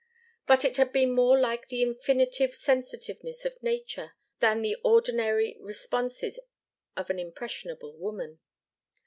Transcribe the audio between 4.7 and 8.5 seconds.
ordinary responses of an impressionable woman.